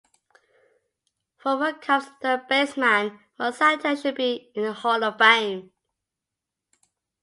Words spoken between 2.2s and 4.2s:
third baseman Ron Santo should